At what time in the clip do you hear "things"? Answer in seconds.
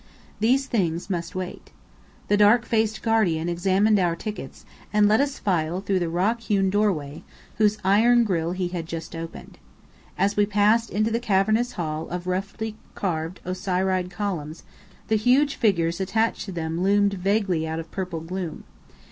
0.65-1.11